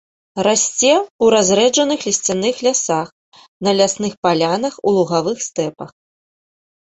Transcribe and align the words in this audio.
Расце 0.45 0.91
ў 0.91 1.25
разрэджаных 1.33 1.99
лісцяных 2.07 2.55
лясах, 2.67 3.07
на 3.67 3.71
лясных 3.79 4.13
палянах, 4.29 4.73
у 4.87 4.95
лугавых 4.97 5.37
стэпах. 5.49 5.89